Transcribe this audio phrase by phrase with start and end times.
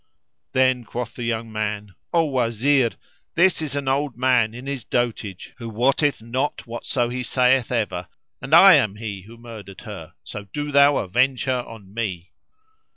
[0.53, 2.89] Then quoth the young man, "O Wazir,
[3.35, 8.07] this is an old man in his dotage who wotteth not whatso he saith ever,
[8.41, 12.31] and I am he who murdered her, so do thou avenge her on me!"